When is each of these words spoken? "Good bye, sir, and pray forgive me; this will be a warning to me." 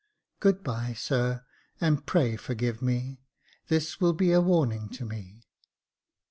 "Good 0.39 0.63
bye, 0.63 0.93
sir, 0.97 1.45
and 1.79 2.07
pray 2.07 2.35
forgive 2.35 2.81
me; 2.81 3.21
this 3.67 4.01
will 4.01 4.13
be 4.13 4.31
a 4.31 4.41
warning 4.41 4.89
to 4.89 5.05
me." 5.05 5.43